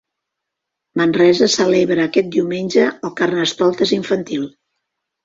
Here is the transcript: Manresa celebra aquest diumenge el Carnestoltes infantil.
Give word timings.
Manresa 1.01 1.49
celebra 1.55 2.07
aquest 2.11 2.31
diumenge 2.37 2.87
el 2.87 3.13
Carnestoltes 3.21 3.93
infantil. 3.99 4.49